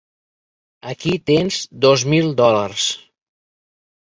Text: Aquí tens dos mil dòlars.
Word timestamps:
Aquí 0.91 1.13
tens 1.31 1.59
dos 1.87 2.07
mil 2.15 2.33
dòlars. 2.41 2.89